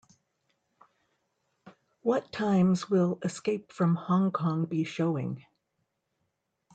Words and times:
What 2.01 2.31
times 2.31 2.89
will 2.89 3.19
Escape 3.21 3.71
from 3.71 3.93
Hong 3.93 4.31
Kong 4.31 4.65
be 4.65 4.83
showing? 4.83 5.45